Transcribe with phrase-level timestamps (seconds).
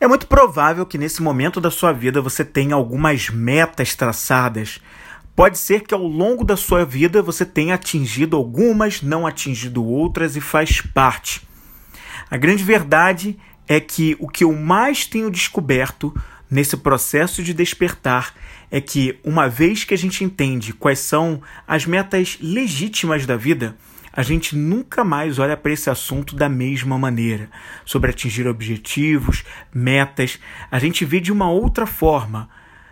[0.00, 4.80] É muito provável que nesse momento da sua vida você tenha algumas metas traçadas.
[5.36, 10.36] Pode ser que ao longo da sua vida você tenha atingido algumas, não atingido outras
[10.36, 11.46] e faz parte.
[12.30, 16.14] A grande verdade é que o que eu mais tenho descoberto
[16.50, 18.34] nesse processo de despertar
[18.70, 23.76] é que, uma vez que a gente entende quais são as metas legítimas da vida,
[24.12, 27.48] a gente nunca mais olha para esse assunto da mesma maneira,
[27.84, 30.40] sobre atingir objetivos, metas,
[30.70, 32.48] a gente vê de uma outra forma.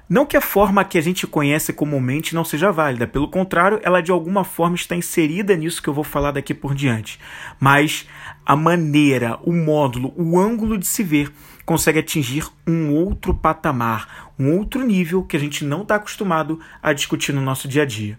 [0.09, 4.01] Não que a forma que a gente conhece comumente não seja válida, pelo contrário, ela
[4.01, 7.21] de alguma forma está inserida nisso que eu vou falar daqui por diante.
[7.61, 8.09] Mas
[8.47, 11.31] a maneira, o módulo, o ângulo de se ver
[11.67, 16.95] consegue atingir um outro patamar, um outro nível que a gente não está acostumado a
[16.95, 18.19] discutir no nosso dia a dia.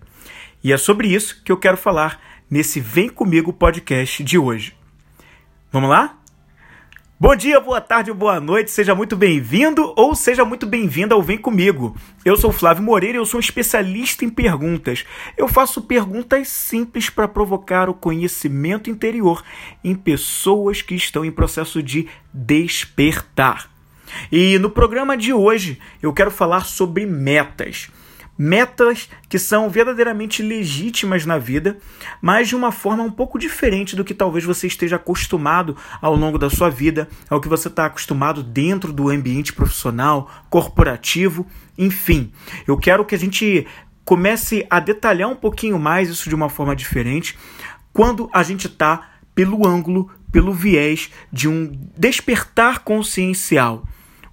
[0.63, 4.73] E é sobre isso que eu quero falar nesse Vem Comigo podcast de hoje.
[5.71, 6.15] Vamos lá?
[7.21, 11.37] Bom dia, boa tarde, boa noite, seja muito bem-vindo ou seja muito bem-vinda ao Vem
[11.37, 11.95] Comigo.
[12.23, 15.05] Eu sou Flávio Moreira e eu sou um especialista em perguntas.
[15.37, 19.43] Eu faço perguntas simples para provocar o conhecimento interior
[19.83, 23.69] em pessoas que estão em processo de despertar.
[24.31, 27.91] E no programa de hoje eu quero falar sobre metas
[28.39, 31.77] metas que são verdadeiramente legítimas na vida,
[32.21, 36.39] mas de uma forma um pouco diferente do que talvez você esteja acostumado ao longo
[36.39, 41.45] da sua vida, ao que você está acostumado dentro do ambiente profissional, corporativo,
[41.77, 42.31] enfim.
[42.65, 43.67] Eu quero que a gente
[44.05, 47.37] comece a detalhar um pouquinho mais isso de uma forma diferente
[47.91, 53.83] quando a gente está pelo ângulo, pelo viés de um despertar consciencial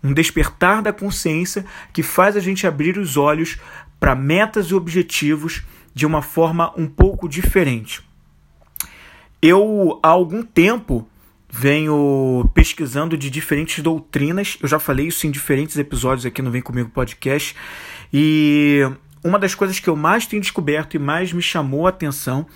[0.07, 3.59] um despertar da consciência que faz a gente abrir os olhos
[3.98, 5.62] para metas e objetivos
[5.94, 8.03] de uma forma um pouco diferente.
[9.41, 11.08] Eu, há algum tempo,
[11.48, 16.62] venho pesquisando de diferentes doutrinas, eu já falei isso em diferentes episódios aqui no Vem
[16.62, 17.56] Comigo Podcast,
[18.12, 18.80] e
[19.25, 22.47] uma das coisas que eu mais tenho descoberto e mais me chamou a atenção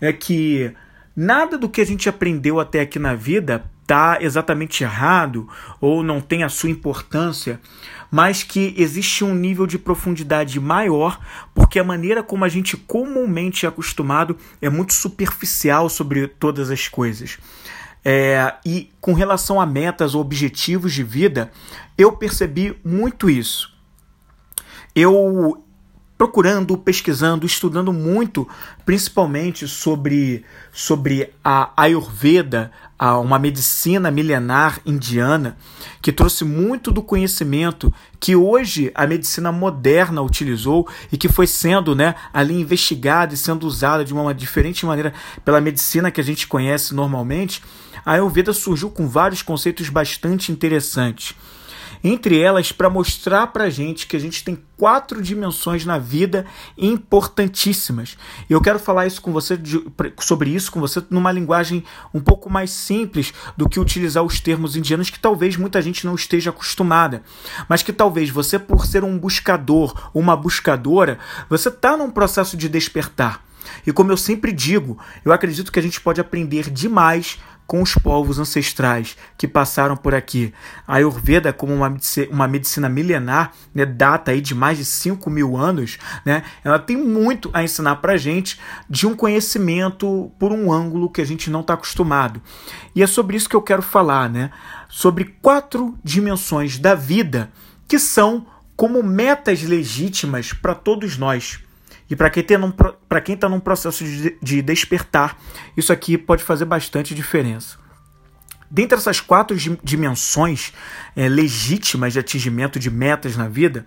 [0.00, 0.72] é que
[1.14, 5.48] nada do que a gente aprendeu até aqui na vida está exatamente errado
[5.80, 7.58] ou não tem a sua importância,
[8.10, 11.18] mas que existe um nível de profundidade maior,
[11.54, 16.86] porque a maneira como a gente comumente é acostumado é muito superficial sobre todas as
[16.86, 17.38] coisas.
[18.04, 21.50] É, e com relação a metas ou objetivos de vida,
[21.96, 23.74] eu percebi muito isso.
[24.94, 25.64] Eu
[26.18, 28.46] procurando, pesquisando, estudando muito,
[28.84, 35.56] principalmente sobre, sobre a Ayurveda, a uma medicina milenar indiana,
[36.02, 41.94] que trouxe muito do conhecimento que hoje a medicina moderna utilizou e que foi sendo
[41.94, 45.14] né, ali investigada e sendo usada de uma diferente maneira
[45.44, 47.62] pela medicina que a gente conhece normalmente.
[48.04, 51.36] A Ayurveda surgiu com vários conceitos bastante interessantes
[52.02, 56.46] entre elas para mostrar para a gente que a gente tem quatro dimensões na vida
[56.76, 58.16] importantíssimas.
[58.48, 59.84] E eu quero falar isso com você de,
[60.20, 64.76] sobre isso com você numa linguagem um pouco mais simples do que utilizar os termos
[64.76, 67.22] indianos que talvez muita gente não esteja acostumada,
[67.68, 72.68] mas que talvez você por ser um buscador, uma buscadora, você está num processo de
[72.68, 73.48] despertar.
[73.86, 77.94] E como eu sempre digo, eu acredito que a gente pode aprender demais com os
[77.94, 80.54] povos ancestrais que passaram por aqui.
[80.86, 81.94] A Ayurveda, como uma,
[82.30, 86.96] uma medicina milenar, né, data aí de mais de 5 mil anos, né, ela tem
[86.96, 88.58] muito a ensinar para gente
[88.88, 92.40] de um conhecimento por um ângulo que a gente não está acostumado.
[92.94, 94.50] E é sobre isso que eu quero falar, né,
[94.88, 97.52] sobre quatro dimensões da vida
[97.86, 101.60] que são como metas legítimas para todos nós.
[102.10, 105.36] E para quem está num processo de, de despertar,
[105.76, 107.76] isso aqui pode fazer bastante diferença.
[108.70, 110.72] Dentre essas quatro dimensões
[111.16, 113.86] é, legítimas de atingimento de metas na vida,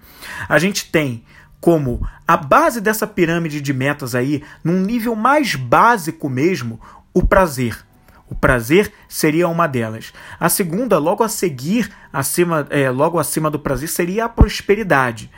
[0.49, 1.23] a gente tem
[1.59, 6.81] como a base dessa pirâmide de metas aí, num nível mais básico mesmo,
[7.13, 7.85] o prazer.
[8.27, 10.11] O prazer seria uma delas.
[10.39, 15.29] A segunda, logo a seguir, acima, é, logo acima do prazer, seria a prosperidade.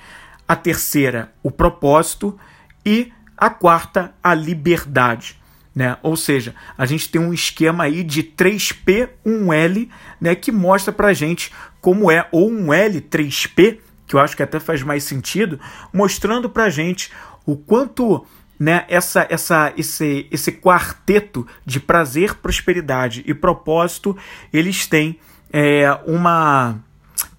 [0.48, 2.40] A terceira, o propósito
[2.86, 5.42] e a quarta, a liberdade.
[5.76, 5.98] Né?
[6.04, 9.90] Ou seja, a gente tem um esquema aí de 3P, 1L,
[10.22, 11.52] né, que mostra pra gente
[11.82, 15.60] como é, ou um L, 3P, que eu acho que até faz mais sentido,
[15.92, 17.12] mostrando pra gente
[17.46, 18.26] o quanto
[18.60, 24.16] né, essa, essa, esse, esse quarteto de prazer, prosperidade e propósito,
[24.54, 25.20] eles têm
[25.52, 26.78] é, uma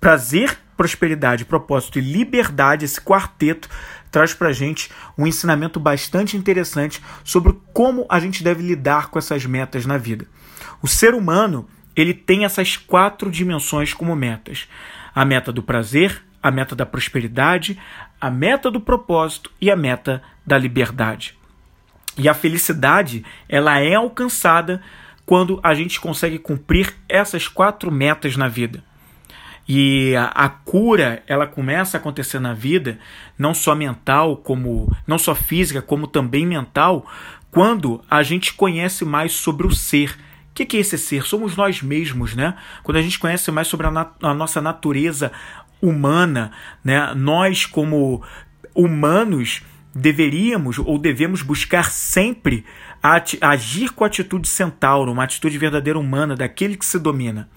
[0.01, 3.69] prazer, prosperidade, propósito e liberdade, esse quarteto
[4.15, 9.45] traz para gente um ensinamento bastante interessante sobre como a gente deve lidar com essas
[9.45, 10.25] metas na vida.
[10.81, 14.69] O ser humano ele tem essas quatro dimensões como metas:
[15.13, 17.77] a meta do prazer, a meta da prosperidade,
[18.21, 21.37] a meta do propósito e a meta da liberdade.
[22.17, 24.81] E a felicidade, ela é alcançada
[25.27, 28.85] quando a gente consegue cumprir essas quatro metas na vida.
[29.67, 32.99] E a, a, cura, ela começa a acontecer na vida,
[33.39, 37.07] não só mental, como não só física, como também mental,
[37.51, 40.11] quando a gente conhece mais sobre o ser.
[40.51, 41.25] O que, que é esse ser?
[41.25, 42.57] Somos nós mesmos, né?
[42.83, 45.33] Quando a gente conhece mais sobre a, nat a nossa natureza
[45.81, 46.53] humana,
[46.85, 47.15] né?
[47.15, 48.23] Nós, como
[48.75, 49.63] humanos,
[49.95, 52.65] deveríamos ou devemos buscar sempre
[53.41, 57.49] agir com a atitude centauro, uma atitude verdadeira humana, daquele que se domina.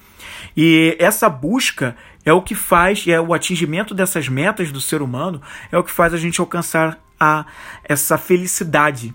[0.55, 1.95] E essa busca
[2.25, 5.41] é o que faz, é o atingimento dessas metas do ser humano,
[5.71, 7.45] é o que faz a gente alcançar a,
[7.83, 9.13] essa felicidade.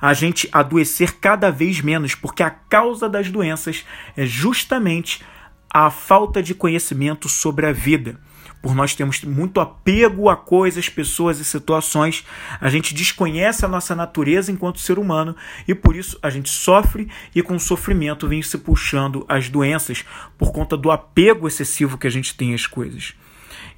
[0.00, 3.84] A gente adoecer cada vez menos, porque a causa das doenças
[4.16, 5.22] é justamente
[5.70, 8.18] a falta de conhecimento sobre a vida
[8.64, 12.24] por nós termos muito apego a coisas, pessoas e situações,
[12.58, 15.36] a gente desconhece a nossa natureza enquanto ser humano
[15.68, 20.02] e por isso a gente sofre e com o sofrimento vem se puxando as doenças
[20.38, 23.12] por conta do apego excessivo que a gente tem às coisas.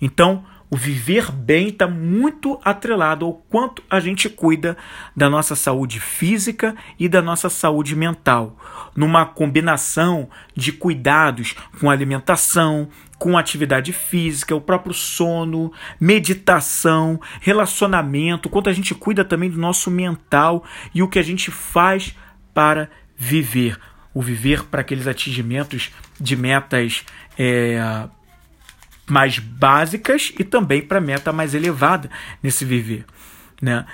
[0.01, 4.77] Então, o viver bem está muito atrelado ao quanto a gente cuida
[5.15, 8.59] da nossa saúde física e da nossa saúde mental,
[8.95, 18.69] numa combinação de cuidados com alimentação, com atividade física, o próprio sono, meditação, relacionamento, quanto
[18.69, 22.15] a gente cuida também do nosso mental e o que a gente faz
[22.53, 23.79] para viver.
[24.13, 27.05] O viver para aqueles atingimentos de metas
[27.39, 28.09] é,
[29.09, 32.11] mais básicas e também para meta mais elevada
[32.43, 33.05] nesse viver,
[33.61, 33.87] né?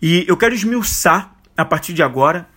[0.00, 2.48] E eu quero esmiuçar a partir de agora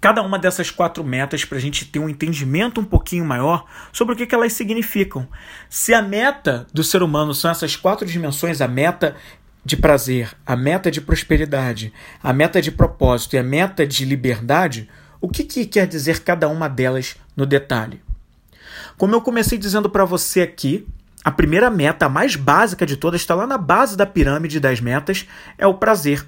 [0.00, 4.12] cada uma dessas quatro metas para a gente ter um entendimento um pouquinho maior sobre
[4.12, 5.26] o que, que elas significam.
[5.68, 9.16] Se a meta do ser humano são essas quatro dimensões, a meta
[9.64, 11.90] de prazer, a meta de prosperidade,
[12.22, 14.90] a meta de propósito e a meta de liberdade,
[15.22, 18.02] o que, que quer dizer cada uma delas no detalhe?
[18.96, 20.86] Como eu comecei dizendo para você aqui,
[21.24, 24.80] a primeira meta, a mais básica de todas, está lá na base da pirâmide das
[24.80, 25.26] metas,
[25.56, 26.26] é o prazer,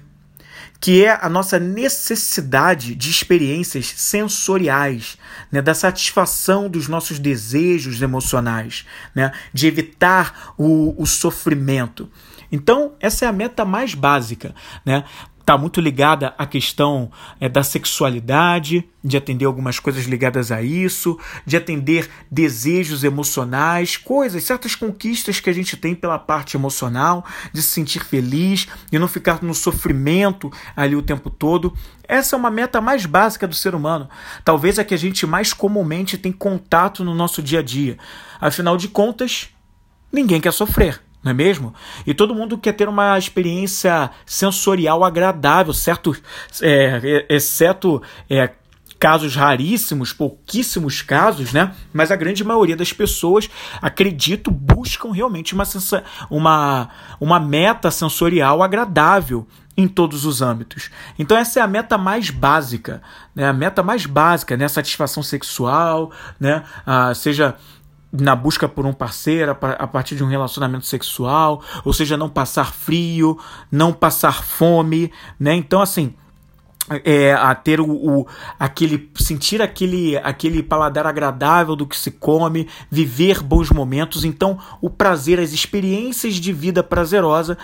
[0.79, 5.17] que é a nossa necessidade de experiências sensoriais,
[5.51, 12.09] né, da satisfação dos nossos desejos emocionais, né, de evitar o, o sofrimento.
[12.51, 14.55] Então, essa é a meta mais básica,
[14.85, 15.03] né?
[15.47, 17.09] Está muito ligada à questão
[17.39, 24.43] é, da sexualidade, de atender algumas coisas ligadas a isso, de atender desejos emocionais, coisas,
[24.43, 29.07] certas conquistas que a gente tem pela parte emocional, de se sentir feliz, de não
[29.07, 31.73] ficar no sofrimento ali o tempo todo.
[32.05, 34.09] Essa é uma meta mais básica do ser humano,
[34.43, 37.97] talvez a que a gente mais comumente tem contato no nosso dia a dia.
[38.41, 39.47] Afinal de contas,
[40.11, 41.73] ninguém quer sofrer não é mesmo?
[42.05, 46.15] E todo mundo quer ter uma experiência sensorial agradável, certo?
[46.61, 48.51] É, exceto é,
[48.97, 51.73] casos raríssimos, pouquíssimos casos, né?
[51.91, 53.49] Mas a grande maioria das pessoas,
[53.81, 55.65] acredito, buscam realmente uma,
[56.29, 56.89] uma,
[57.19, 59.45] uma meta sensorial agradável
[59.75, 60.89] em todos os âmbitos.
[61.19, 63.01] Então essa é a meta mais básica,
[63.35, 63.47] né?
[63.47, 64.67] A meta mais básica, né?
[64.67, 66.63] Satisfação sexual, né?
[66.85, 67.55] Ah, seja
[68.11, 72.73] na busca por um parceiro a partir de um relacionamento sexual, ou seja, não passar
[72.73, 73.37] frio,
[73.71, 75.53] não passar fome, né?
[75.53, 76.13] Então, assim,
[77.03, 78.27] é, a ter o, o,
[78.57, 84.23] aquele sentir aquele aquele paladar agradável do que se come, viver bons momentos.
[84.23, 87.57] Então, o prazer, as experiências de vida prazerosa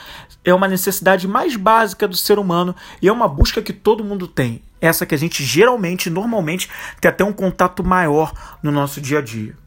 [0.44, 4.28] é uma necessidade mais básica do ser humano e é uma busca que todo mundo
[4.28, 4.62] tem.
[4.82, 9.22] Essa que a gente geralmente, normalmente, tem até um contato maior no nosso dia a
[9.22, 9.63] dia.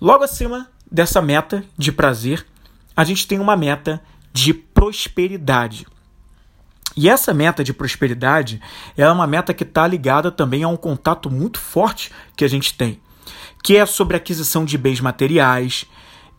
[0.00, 2.46] Logo acima dessa meta de prazer,
[2.96, 4.02] a gente tem uma meta
[4.32, 5.86] de prosperidade.
[6.96, 8.60] E essa meta de prosperidade
[8.96, 12.74] é uma meta que está ligada também a um contato muito forte que a gente
[12.74, 13.00] tem,
[13.62, 15.86] que é sobre aquisição de bens materiais,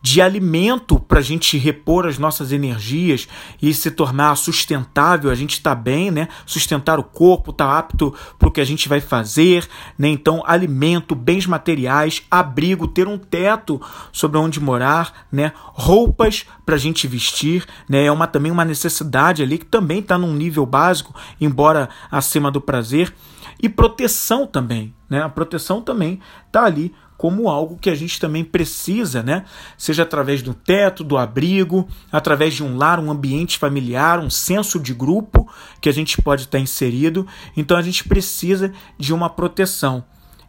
[0.02, 3.28] de alimento para a gente repor as nossas energias
[3.62, 6.26] e se tornar sustentável, a gente está bem, né?
[6.44, 10.08] Sustentar o corpo, tá apto para o que a gente vai fazer, né?
[10.08, 13.80] Então, alimento, bens materiais, abrigo, ter um teto
[14.10, 15.52] sobre onde morar, né?
[15.56, 18.04] Roupas para a gente vestir, né?
[18.04, 22.60] É uma, também uma necessidade ali que também está num nível básico, embora acima do
[22.60, 23.14] prazer.
[23.62, 25.22] E proteção também, né?
[25.22, 26.18] A proteção também
[26.48, 29.44] está ali como algo que a gente também precisa, né?
[29.78, 34.80] Seja através do teto, do abrigo, através de um lar, um ambiente familiar, um senso
[34.80, 35.48] de grupo
[35.80, 37.24] que a gente pode estar inserido.
[37.56, 40.02] Então a gente precisa de uma proteção.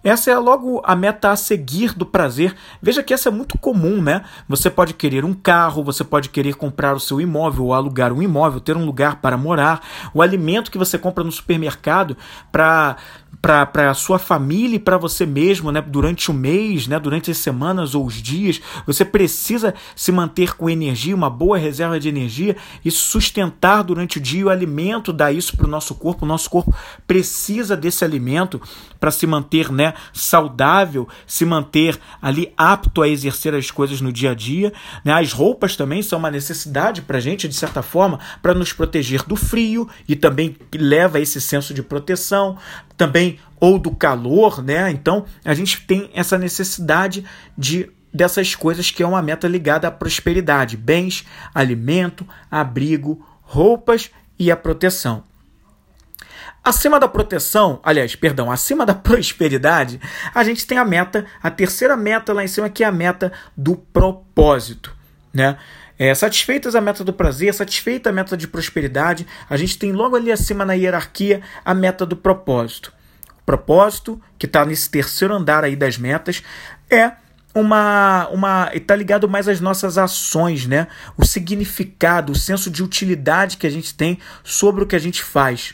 [0.04, 2.54] Essa é logo a meta a seguir do prazer.
[2.82, 4.24] Veja que essa é muito comum, né?
[4.50, 8.22] Você pode querer um carro, você pode querer comprar o seu imóvel ou alugar um
[8.22, 9.82] imóvel, ter um lugar para morar,
[10.14, 12.18] o alimento que você compra no supermercado
[12.52, 12.98] para
[13.42, 17.38] para a sua família e para você mesmo, né, durante o mês, né, durante as
[17.38, 22.56] semanas ou os dias, você precisa se manter com energia, uma boa reserva de energia
[22.86, 26.26] e sustentar durante o dia o alimento, dar isso para o nosso corpo.
[26.26, 26.74] O nosso corpo
[27.06, 28.62] precisa desse alimento
[29.00, 34.32] para se manter, né, saudável, se manter ali apto a exercer as coisas no dia
[34.32, 34.72] a dia.
[35.04, 35.12] Né?
[35.12, 39.36] As roupas também são uma necessidade para gente, de certa forma, para nos proteger do
[39.36, 42.58] frio e também leva esse senso de proteção
[42.98, 44.92] também ou do calor, né?
[44.92, 47.24] Então a gente tem essa necessidade
[47.58, 54.52] de dessas coisas que é uma meta ligada à prosperidade, bens, alimento, abrigo, roupas e
[54.52, 55.24] a proteção.
[56.64, 60.00] Acima da proteção, aliás, perdão, acima da prosperidade,
[60.34, 63.34] a gente tem a meta, a terceira meta lá em cima, que é a meta
[63.58, 64.96] do propósito,
[65.34, 65.58] né?
[66.04, 70.18] É, satisfeitas a meta do prazer, satisfeita a meta de prosperidade, a gente tem logo
[70.18, 72.92] ali acima na hierarquia a meta do propósito.
[73.42, 76.44] O propósito, que está nesse terceiro andar aí das metas,
[76.90, 77.14] é
[77.56, 80.88] uma uma está ligado mais às nossas ações, né?
[81.18, 85.24] O significado, o senso de utilidade que a gente tem sobre o que a gente
[85.24, 85.74] faz.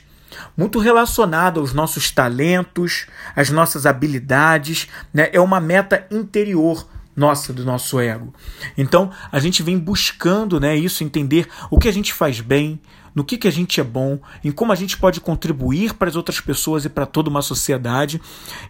[0.56, 5.28] Muito relacionado aos nossos talentos, às nossas habilidades, né?
[5.34, 6.88] É uma meta interior
[7.20, 8.34] nossa, do nosso ego.
[8.78, 12.80] Então, a gente vem buscando né, isso, entender o que a gente faz bem,
[13.14, 16.16] no que, que a gente é bom, em como a gente pode contribuir para as
[16.16, 18.22] outras pessoas e para toda uma sociedade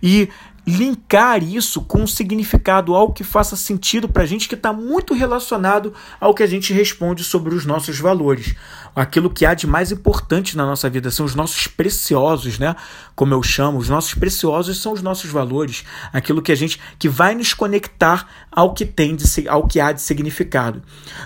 [0.01, 0.29] e
[0.69, 5.13] linkar isso com um significado, algo que faça sentido para a gente que está muito
[5.13, 8.53] relacionado ao que a gente responde sobre os nossos valores.
[8.95, 12.75] Aquilo que há de mais importante na nossa vida são os nossos preciosos, né?
[13.15, 15.83] Como eu chamo, os nossos preciosos são os nossos valores,
[16.13, 19.91] aquilo que a gente que vai nos conectar ao que tem de, ao que há
[19.91, 20.81] de significado.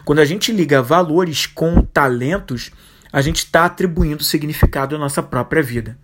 [0.05, 2.71] Quando a gente liga valores com talentos,
[3.11, 5.97] a gente está atribuindo significado à nossa própria vida.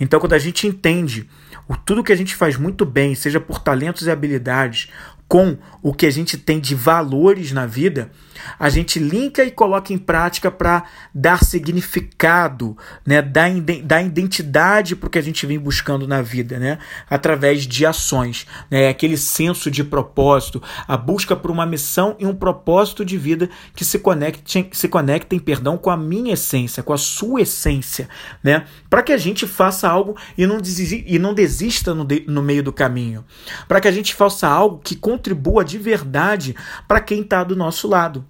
[0.00, 1.28] Então, quando a gente entende
[1.68, 4.90] o tudo que a gente faz muito bem, seja por talentos e habilidades,
[5.28, 8.10] com o que a gente tem de valores na vida,
[8.58, 13.50] a gente linka e coloca em prática para dar significado, né, dar,
[13.84, 16.78] dar identidade para o que a gente vem buscando na vida, né,
[17.10, 22.34] através de ações, né, aquele senso de propósito, a busca por uma missão e um
[22.34, 26.98] propósito de vida que se conectem, se conectem, perdão, com a minha essência, com a
[26.98, 28.08] sua essência,
[28.42, 32.24] né, para que a gente faça algo e não, desista, e não desista no, de,
[32.26, 33.24] no meio do caminho,
[33.66, 36.54] para que a gente faça algo que contribua de verdade
[36.86, 38.24] para quem está do nosso lado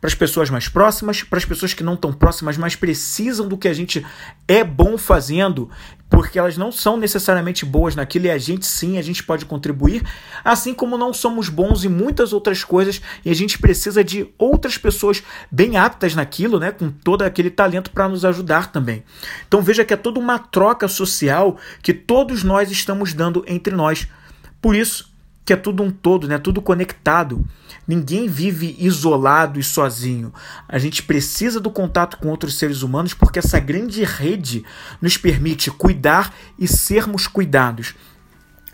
[0.00, 3.56] para as pessoas mais próximas, para as pessoas que não estão próximas, mas precisam do
[3.56, 4.04] que a gente
[4.48, 5.70] é bom fazendo,
[6.10, 10.02] porque elas não são necessariamente boas naquilo e a gente sim, a gente pode contribuir,
[10.44, 14.76] assim como não somos bons em muitas outras coisas e a gente precisa de outras
[14.76, 19.04] pessoas bem aptas naquilo, né, com todo aquele talento para nos ajudar também.
[19.46, 24.08] Então veja que é toda uma troca social que todos nós estamos dando entre nós.
[24.60, 25.11] Por isso,
[25.44, 26.38] que é tudo um todo, né?
[26.38, 27.44] Tudo conectado.
[27.86, 30.32] Ninguém vive isolado e sozinho.
[30.68, 34.64] A gente precisa do contato com outros seres humanos porque essa grande rede
[35.00, 37.94] nos permite cuidar e sermos cuidados.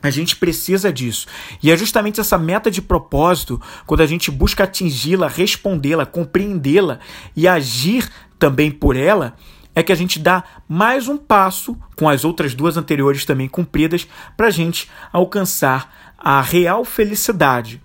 [0.03, 1.27] A gente precisa disso.
[1.63, 7.01] E é justamente essa meta de propósito, quando a gente busca atingi-la, respondê-la, compreendê-la
[7.35, 8.09] e agir
[8.39, 9.35] também por ela,
[9.75, 14.07] é que a gente dá mais um passo, com as outras duas anteriores também cumpridas,
[14.37, 17.81] para a gente alcançar a real felicidade,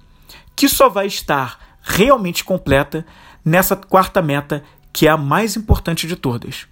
[0.55, 3.05] que só vai estar realmente completa
[3.45, 6.67] nessa quarta meta, que é a mais importante de todas.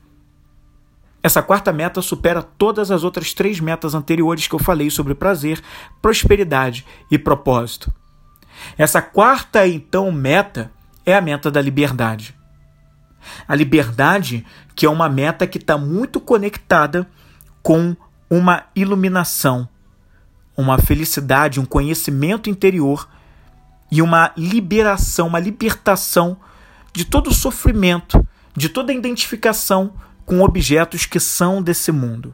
[1.24, 5.62] Essa quarta meta supera todas as outras três metas anteriores que eu falei sobre prazer,
[6.02, 7.94] prosperidade e propósito.
[8.78, 10.72] Essa quarta, então, meta
[11.06, 12.36] é a meta da liberdade.
[13.48, 17.08] A liberdade, que é uma meta que está muito conectada
[17.62, 17.96] com
[18.28, 19.70] uma iluminação,
[20.56, 23.08] uma felicidade, um conhecimento interior
[23.92, 26.38] e uma liberação, uma libertação
[26.94, 29.94] de todo o sofrimento, de toda a identificação
[30.26, 32.34] com objetos que são desse mundo.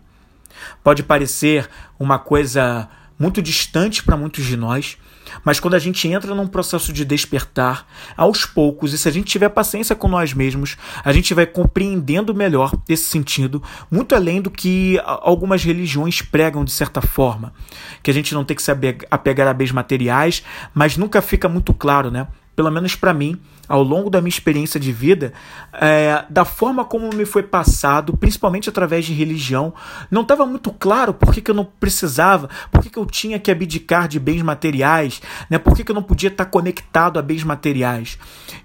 [0.84, 1.70] Pode parecer
[2.00, 4.98] uma coisa muito distante para muitos de nós,
[5.44, 9.28] mas quando a gente entra num processo de despertar, aos poucos, e se a gente
[9.28, 14.52] tiver paciência com nós mesmos, a gente vai compreendendo melhor esse sentido, muito além do
[14.52, 17.54] que algumas religiões pregam de certa forma.
[18.02, 18.72] Que a gente não tem que se
[19.10, 22.28] apegar a bens materiais, mas nunca fica muito claro, né?
[22.58, 25.34] pelo menos para mim, ao longo da minha experiência de vida,
[25.74, 29.74] é, da forma como me foi passado, principalmente através de religião,
[30.10, 33.40] não estava muito claro por que, que eu não precisava, por que, que eu tinha
[33.40, 35.58] que abdicar de bens materiais, né?
[35.58, 38.18] por que, que eu não podia estar conectado a bens materiais.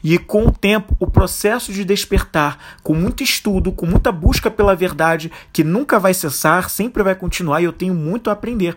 [0.02, 4.75] E com o tempo, o processo de despertar, com muito estudo, com muita busca pela
[4.75, 8.76] verdade, que nunca vai cessar, sempre vai continuar, e eu tenho muito a aprender.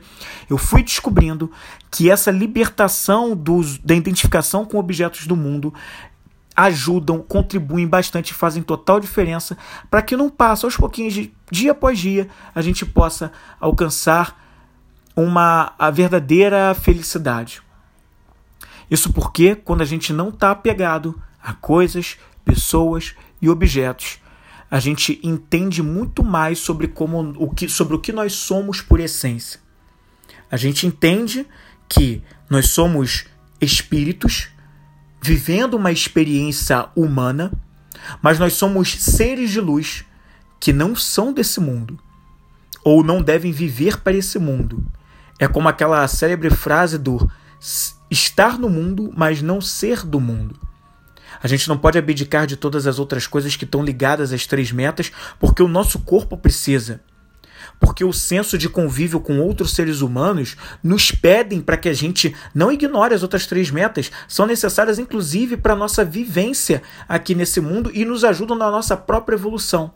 [0.49, 1.51] Eu fui descobrindo
[1.91, 5.73] que essa libertação dos, da identificação com objetos do mundo
[6.55, 9.57] ajudam, contribuem bastante, fazem total diferença
[9.89, 14.41] para que não passe aos pouquinhos, de, dia após dia, a gente possa alcançar
[15.15, 17.61] uma a verdadeira felicidade.
[18.89, 24.19] Isso porque quando a gente não está apegado a coisas, pessoas e objetos,
[24.69, 28.99] a gente entende muito mais sobre como o que sobre o que nós somos por
[28.99, 29.59] essência.
[30.49, 31.45] A gente entende
[31.87, 33.25] que nós somos
[33.59, 34.49] espíritos
[35.21, 37.51] vivendo uma experiência humana,
[38.21, 40.05] mas nós somos seres de luz
[40.59, 41.99] que não são desse mundo
[42.83, 44.85] ou não devem viver para esse mundo.
[45.39, 47.29] É como aquela célebre frase do
[48.09, 50.59] estar no mundo, mas não ser do mundo.
[51.41, 54.71] A gente não pode abdicar de todas as outras coisas que estão ligadas às três
[54.71, 57.01] metas, porque o nosso corpo precisa
[57.79, 62.35] porque o senso de convívio com outros seres humanos nos pedem para que a gente
[62.53, 67.61] não ignore as outras três metas, são necessárias inclusive para a nossa vivência aqui nesse
[67.61, 69.91] mundo e nos ajudam na nossa própria evolução.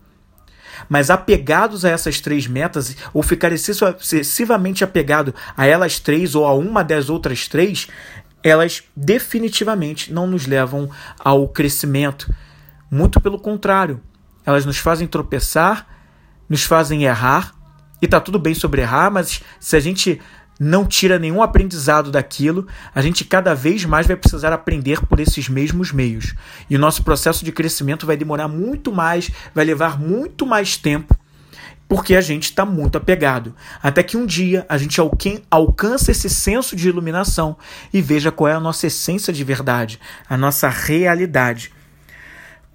[0.88, 6.53] Mas apegados a essas três metas, ou ficar excessivamente apegado a elas três ou a
[6.53, 7.88] uma das outras três,
[8.41, 12.33] elas definitivamente não nos levam ao crescimento.
[12.89, 14.01] Muito pelo contrário,
[14.45, 15.86] elas nos fazem tropeçar,
[16.48, 17.58] nos fazem errar
[18.01, 20.19] e tá tudo bem sobre errar, mas se a gente
[20.59, 25.47] não tira nenhum aprendizado daquilo, a gente cada vez mais vai precisar aprender por esses
[25.47, 26.35] mesmos meios.
[26.69, 31.17] E o nosso processo de crescimento vai demorar muito mais, vai levar muito mais tempo,
[31.87, 33.55] porque a gente está muito apegado.
[33.81, 34.99] Até que um dia a gente
[35.49, 37.55] alcança esse senso de iluminação
[37.93, 39.97] e veja qual é a nossa essência de verdade,
[40.29, 41.71] a nossa realidade.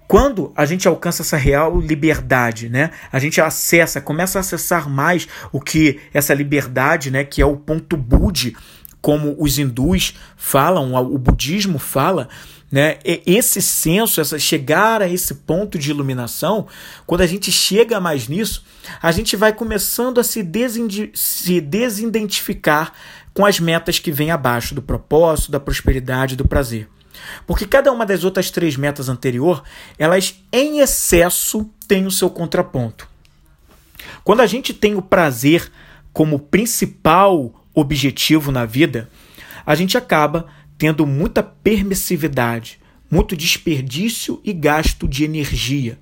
[0.07, 2.91] Quando a gente alcança essa real liberdade, né?
[3.11, 7.57] A gente acessa, começa a acessar mais o que essa liberdade, né, que é o
[7.57, 8.55] ponto Budi,
[9.01, 12.27] como os hindus falam, o budismo fala,
[12.71, 12.97] né?
[13.03, 16.67] Esse senso, essa chegar a esse ponto de iluminação,
[17.05, 18.63] quando a gente chega mais nisso,
[19.01, 20.43] a gente vai começando a se,
[21.13, 22.93] se desidentificar
[23.33, 26.87] com as metas que vêm abaixo do propósito, da prosperidade, do prazer.
[27.45, 29.63] Porque cada uma das outras três metas anterior,
[29.97, 33.07] elas em excesso têm o seu contraponto.
[34.23, 35.71] Quando a gente tem o prazer
[36.11, 39.09] como principal objetivo na vida,
[39.65, 40.47] a gente acaba
[40.77, 45.99] tendo muita permissividade, muito desperdício e gasto de energia.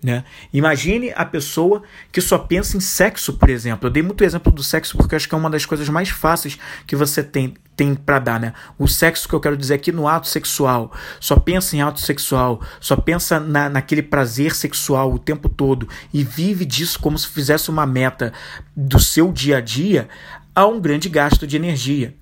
[0.00, 0.22] Né?
[0.52, 1.82] Imagine a pessoa
[2.12, 3.88] que só pensa em sexo, por exemplo.
[3.88, 6.56] Eu dei muito exemplo do sexo porque acho que é uma das coisas mais fáceis
[6.86, 8.38] que você tem, tem para dar.
[8.38, 8.52] Né?
[8.78, 10.92] O sexo que eu quero dizer aqui no ato sexual.
[11.18, 16.22] Só pensa em ato sexual, só pensa na, naquele prazer sexual o tempo todo e
[16.22, 18.32] vive disso como se fizesse uma meta
[18.76, 20.08] do seu dia a dia.
[20.54, 22.14] Há um grande gasto de energia.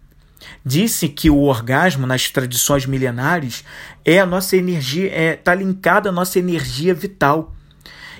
[0.65, 3.65] Disse que o orgasmo nas tradições milenares
[4.05, 7.56] é a nossa energia, está é, tá linkada à nossa energia vital.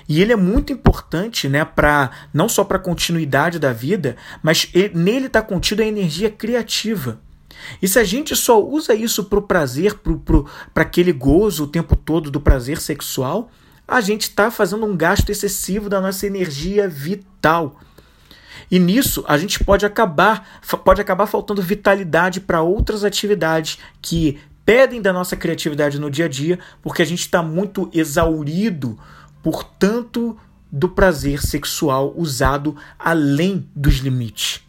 [0.07, 4.69] E ele é muito importante, né, para não só para a continuidade da vida, mas
[4.73, 7.19] ele, nele está contida a energia criativa.
[7.81, 9.99] E se a gente só usa isso para o prazer,
[10.73, 13.51] para aquele gozo o tempo todo do prazer sexual,
[13.87, 17.79] a gente está fazendo um gasto excessivo da nossa energia vital.
[18.69, 25.01] E nisso a gente pode acabar, pode acabar faltando vitalidade para outras atividades que pedem
[25.01, 28.99] da nossa criatividade no dia a dia, porque a gente está muito exaurido
[29.49, 30.37] portanto,
[30.69, 34.59] do prazer sexual usado além dos limites.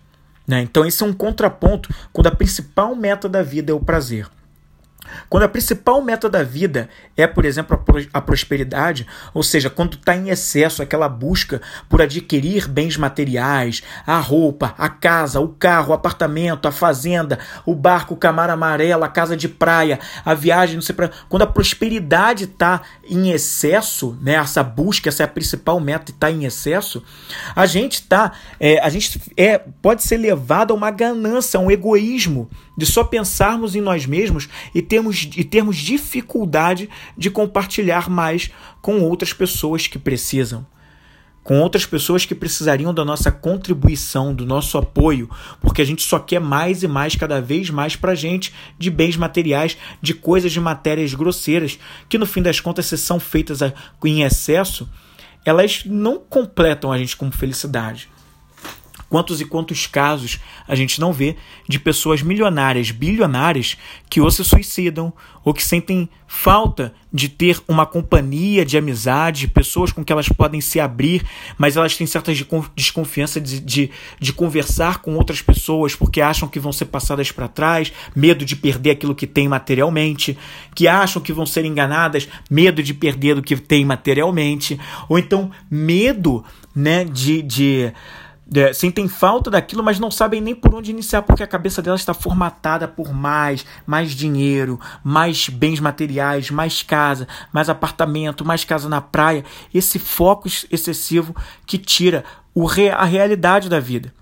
[0.47, 0.63] Né?
[0.63, 4.29] Então, esse é um contraponto quando a principal meta da vida é o prazer.
[5.29, 7.79] Quando a principal meta da vida é, por exemplo,
[8.13, 14.19] a prosperidade, ou seja, quando está em excesso aquela busca por adquirir bens materiais, a
[14.19, 19.09] roupa, a casa, o carro, o apartamento, a fazenda, o barco, o camar amarelo, a
[19.09, 21.11] casa de praia, a viagem, não sei para.
[21.29, 26.31] Quando a prosperidade está em excesso, né, essa busca, essa é a principal meta, está
[26.31, 27.03] em excesso,
[27.55, 31.71] a gente está, é, a gente é, pode ser levado a uma ganância, a um
[31.71, 38.53] egoísmo de só pensarmos em nós mesmos e termos, e termos dificuldade de compartilhar mais
[38.81, 40.65] com outras pessoas que precisam.
[41.43, 45.31] com outras pessoas que precisariam da nossa contribuição, do nosso apoio,
[45.63, 49.17] porque a gente só quer mais e mais, cada vez mais para gente, de bens
[49.17, 53.61] materiais, de coisas de matérias grosseiras, que no fim das contas, se são feitas
[54.05, 54.87] em excesso,
[55.43, 58.11] elas não completam a gente com felicidade.
[59.09, 63.77] Quantos e quantos casos a gente não vê de pessoas milionárias, bilionárias,
[64.09, 65.13] que ou se suicidam
[65.45, 70.61] ou que sentem falta de ter uma companhia de amizade, pessoas com que elas podem
[70.61, 71.25] se abrir,
[71.57, 72.31] mas elas têm certa
[72.77, 73.91] desconfiança de, de,
[74.21, 78.55] de conversar com outras pessoas porque acham que vão ser passadas para trás, medo de
[78.55, 80.37] perder aquilo que tem materialmente,
[80.75, 85.51] que acham que vão ser enganadas, medo de perder o que tem materialmente, ou então
[85.71, 86.45] medo
[86.75, 87.41] né, de.
[87.43, 87.93] de
[88.55, 92.01] é, sentem falta daquilo, mas não sabem nem por onde iniciar, porque a cabeça delas
[92.01, 98.89] está formatada por mais, mais dinheiro, mais bens materiais, mais casa, mais apartamento, mais casa
[98.89, 99.45] na praia.
[99.73, 104.13] Esse foco excessivo que tira o re, a realidade da vida.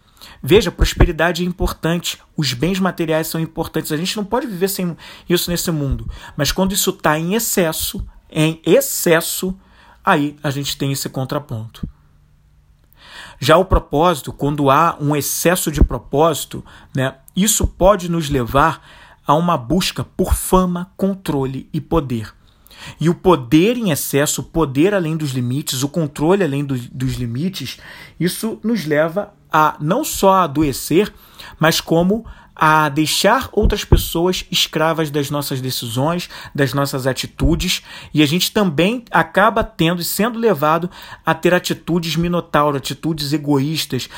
[0.43, 3.93] Veja, prosperidade é importante, os bens materiais são importantes.
[3.93, 4.97] A gente não pode viver sem
[5.29, 6.09] isso nesse mundo.
[6.37, 9.57] Mas quando isso está em excesso, em excesso,
[10.05, 11.89] aí a gente tem esse contraponto.
[13.39, 18.83] Já o propósito, quando há um excesso de propósito, né, isso pode nos levar
[19.27, 22.33] a uma busca por fama, controle e poder.
[23.01, 27.15] E o poder em excesso, o poder além dos limites, o controle além do, dos
[27.15, 27.79] limites,
[28.19, 31.13] isso nos leva a não só adoecer,
[31.59, 32.25] mas como
[32.59, 37.83] a deixar outras pessoas escravas das nossas decisões, das nossas atitudes,
[38.15, 40.91] e a gente também acaba tendo e sendo levado
[41.25, 44.09] a ter atitudes minotauro, atitudes egoístas,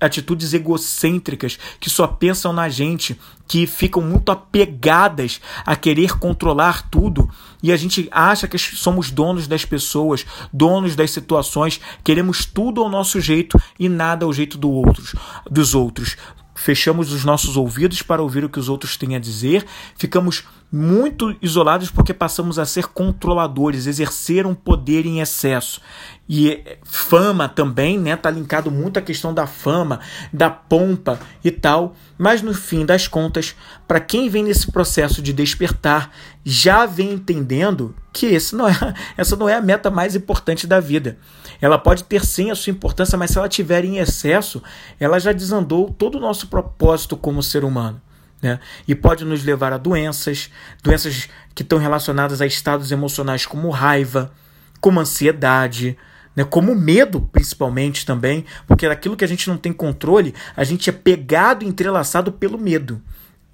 [0.00, 7.30] atitudes egocêntricas que só pensam na gente, que ficam muito apegadas a querer controlar tudo
[7.62, 12.88] e a gente acha que somos donos das pessoas, donos das situações, queremos tudo ao
[12.88, 15.14] nosso jeito e nada ao jeito do outros,
[15.50, 16.16] dos outros
[16.60, 21.36] fechamos os nossos ouvidos para ouvir o que os outros têm a dizer, ficamos muito
[21.42, 25.80] isolados porque passamos a ser controladores, exercer um poder em excesso.
[26.28, 28.14] E fama também, né?
[28.14, 29.98] Tá linkado muito à questão da fama,
[30.32, 31.96] da pompa e tal.
[32.16, 33.56] Mas no fim das contas,
[33.88, 36.12] para quem vem nesse processo de despertar,
[36.44, 38.74] já vem entendendo que esse não é,
[39.16, 41.18] essa não é a meta mais importante da vida.
[41.60, 44.62] Ela pode ter sim a sua importância, mas se ela tiver em excesso,
[45.00, 48.00] ela já desandou todo o nosso propósito como ser humano.
[48.42, 48.58] Né?
[48.88, 50.50] E pode nos levar a doenças,
[50.82, 54.32] doenças que estão relacionadas a estados emocionais como raiva,
[54.80, 55.96] como ansiedade,
[56.34, 56.44] né?
[56.44, 60.92] como medo, principalmente também, porque daquilo que a gente não tem controle, a gente é
[60.92, 63.02] pegado, entrelaçado pelo medo.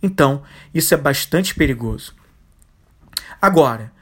[0.03, 2.15] Então, isso é bastante perigoso.
[3.41, 3.93] Agora,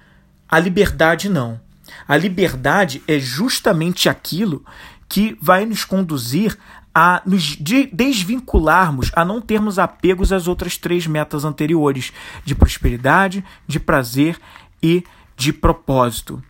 [0.48, 1.60] a liberdade não.
[2.06, 4.64] A liberdade é justamente aquilo
[5.08, 6.58] que vai nos conduzir
[6.94, 7.56] a nos
[7.92, 12.12] desvincularmos, a não termos apegos às outras três metas anteriores,
[12.44, 14.38] de prosperidade, de prazer
[14.82, 15.02] e
[15.36, 16.42] de propósito.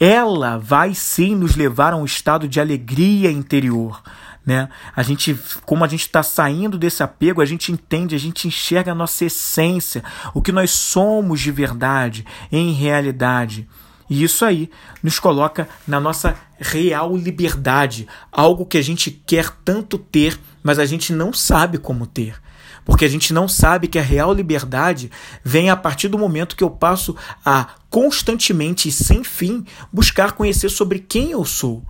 [0.00, 4.02] Ela vai sim nos levar a um estado de alegria interior.
[4.44, 4.68] Né?
[4.96, 8.90] A gente, como a gente está saindo desse apego, a gente entende, a gente enxerga
[8.90, 10.02] a nossa essência,
[10.34, 13.68] o que nós somos de verdade, em realidade.
[14.08, 14.70] E isso aí
[15.02, 20.84] nos coloca na nossa real liberdade, algo que a gente quer tanto ter, mas a
[20.84, 22.40] gente não sabe como ter.
[22.84, 25.10] Porque a gente não sabe que a real liberdade
[25.44, 30.68] vem a partir do momento que eu passo a constantemente e sem fim buscar conhecer
[30.68, 31.82] sobre quem eu sou,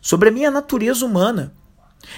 [0.00, 1.52] sobre a minha natureza humana,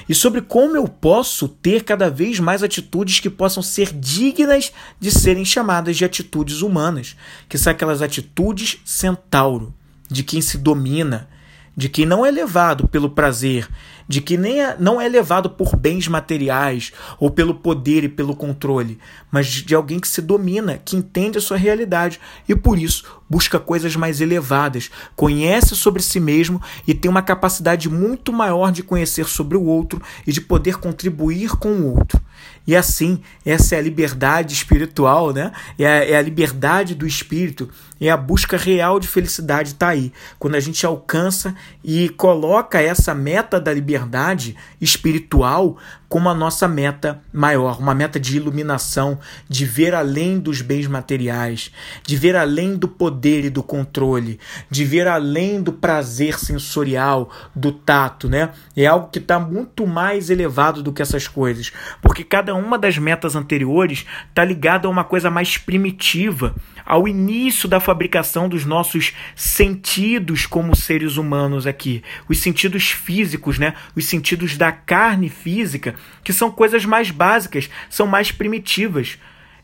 [0.09, 5.11] e sobre como eu posso ter cada vez mais atitudes que possam ser dignas de
[5.11, 7.17] serem chamadas de atitudes humanas,
[7.49, 9.75] que são aquelas atitudes centauro,
[10.11, 11.29] de quem se domina,
[11.79, 13.69] de quem não é levado pelo prazer,
[14.09, 18.35] de que nem é, não é levado por bens materiais ou pelo poder e pelo
[18.35, 18.99] controle,
[19.31, 23.61] mas de alguém que se domina, que entende a sua realidade e por isso busca
[23.61, 29.27] coisas mais elevadas, conhece sobre si mesmo e tem uma capacidade muito maior de conhecer
[29.27, 32.21] sobre o outro e de poder contribuir com o outro.
[32.67, 35.53] E assim, essa é a liberdade espiritual, né?
[35.79, 37.69] É a, é a liberdade do espírito,
[38.01, 40.13] é a busca real de felicidade está aí.
[40.39, 45.77] Quando a gente alcança e coloca essa meta da liberdade espiritual
[46.09, 51.71] como a nossa meta maior, uma meta de iluminação, de ver além dos bens materiais,
[52.03, 57.71] de ver além do poder e do controle, de ver além do prazer sensorial, do
[57.73, 58.51] tato, né?
[58.75, 62.97] É algo que está muito mais elevado do que essas coisas, porque cada uma das
[62.97, 66.55] metas anteriores está ligada a uma coisa mais primitiva,
[66.87, 73.73] ao início da fabricação dos nossos sentidos como seres humanos aqui, os sentidos físicos, né?
[73.97, 79.17] Os sentidos da carne física, que são coisas mais básicas, são mais primitivas.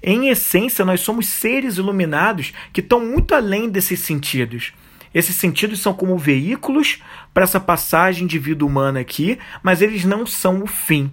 [0.03, 4.73] Em essência, nós somos seres iluminados que estão muito além desses sentidos.
[5.13, 7.03] Esses sentidos são como veículos
[7.35, 11.13] para essa passagem de vida humana aqui, mas eles não são o fim.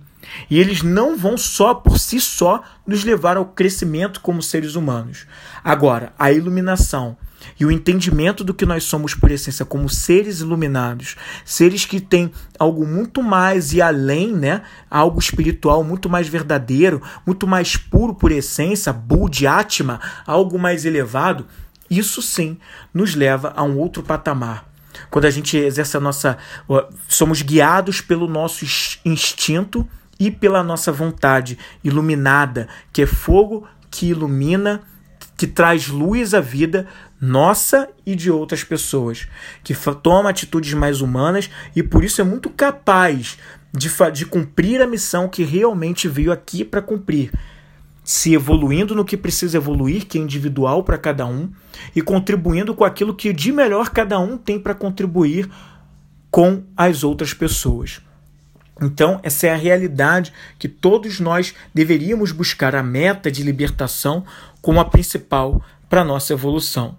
[0.49, 5.25] E eles não vão só por si só nos levar ao crescimento como seres humanos.
[5.63, 7.17] Agora, a iluminação
[7.59, 12.31] e o entendimento do que nós somos por essência como seres iluminados, seres que têm
[12.59, 14.61] algo muito mais e além, né?
[14.89, 18.95] Algo espiritual muito mais verdadeiro, muito mais puro por essência,
[19.49, 21.45] Atma, algo mais elevado,
[21.89, 22.57] isso sim
[22.93, 24.71] nos leva a um outro patamar.
[25.09, 26.37] Quando a gente exerce a nossa.
[27.07, 28.65] somos guiados pelo nosso
[29.05, 29.87] instinto
[30.19, 34.81] e pela nossa vontade iluminada, que é fogo que ilumina,
[35.41, 36.85] que traz luz à vida
[37.19, 39.27] nossa e de outras pessoas,
[39.63, 39.73] que
[40.03, 43.39] toma atitudes mais humanas e por isso é muito capaz
[43.73, 47.31] de, de cumprir a missão que realmente veio aqui para cumprir
[48.03, 51.49] se evoluindo no que precisa evoluir, que é individual para cada um,
[51.95, 55.49] e contribuindo com aquilo que de melhor cada um tem para contribuir
[56.29, 57.99] com as outras pessoas.
[58.79, 64.23] Então, essa é a realidade que todos nós deveríamos buscar a meta de libertação
[64.61, 66.97] como a principal para nossa evolução.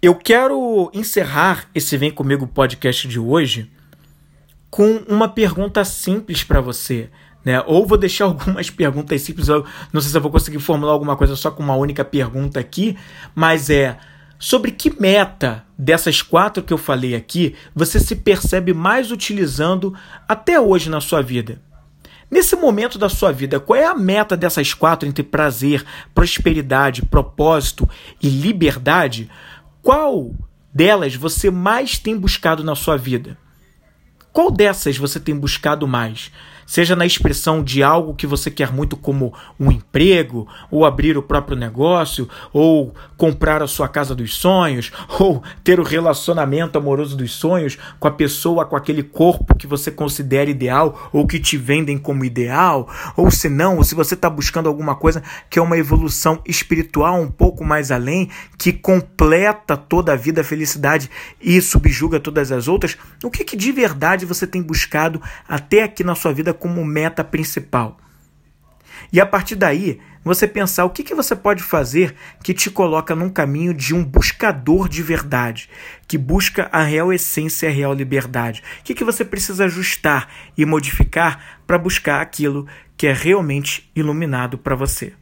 [0.00, 3.70] Eu quero encerrar esse Vem Comigo podcast de hoje
[4.70, 7.10] com uma pergunta simples para você.
[7.44, 7.60] Né?
[7.66, 11.36] Ou vou deixar algumas perguntas simples, não sei se eu vou conseguir formular alguma coisa
[11.36, 12.96] só com uma única pergunta aqui,
[13.34, 13.98] mas é
[14.38, 19.94] sobre que meta dessas quatro que eu falei aqui você se percebe mais utilizando
[20.26, 21.60] até hoje na sua vida?
[22.30, 27.88] Nesse momento da sua vida, qual é a meta dessas quatro entre prazer, prosperidade, propósito
[28.22, 29.28] e liberdade?
[29.82, 30.32] Qual
[30.72, 33.36] delas você mais tem buscado na sua vida?
[34.32, 36.30] Qual dessas você tem buscado mais?
[36.70, 41.22] Seja na expressão de algo que você quer muito, como um emprego, ou abrir o
[41.22, 47.32] próprio negócio, ou comprar a sua casa dos sonhos, ou ter o relacionamento amoroso dos
[47.32, 51.98] sonhos com a pessoa, com aquele corpo que você considera ideal ou que te vendem
[51.98, 55.76] como ideal, ou se não, ou se você está buscando alguma coisa que é uma
[55.76, 62.20] evolução espiritual um pouco mais além, que completa toda a vida, a felicidade e subjuga
[62.20, 66.32] todas as outras, o que, que de verdade você tem buscado até aqui na sua
[66.32, 67.98] vida como meta principal.
[69.12, 73.14] E a partir daí, você pensar o que, que você pode fazer que te coloca
[73.14, 75.68] num caminho de um buscador de verdade,
[76.06, 78.62] que busca a real essência a real liberdade.
[78.80, 84.58] O que, que você precisa ajustar e modificar para buscar aquilo que é realmente iluminado
[84.58, 85.14] para você.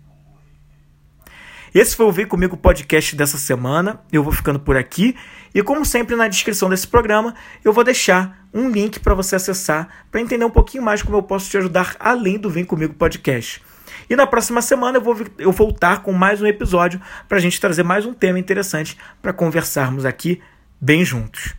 [1.72, 4.00] Esse foi o Vem Comigo podcast dessa semana.
[4.10, 5.14] Eu vou ficando por aqui.
[5.58, 9.88] E como sempre, na descrição desse programa, eu vou deixar um link para você acessar
[10.08, 13.60] para entender um pouquinho mais como eu posso te ajudar além do Vem Comigo podcast.
[14.08, 17.60] E na próxima semana eu vou eu voltar com mais um episódio para a gente
[17.60, 20.40] trazer mais um tema interessante para conversarmos aqui
[20.80, 21.56] bem juntos.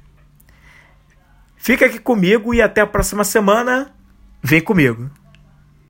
[1.58, 3.94] Fica aqui comigo e até a próxima semana.
[4.42, 5.12] Vem comigo.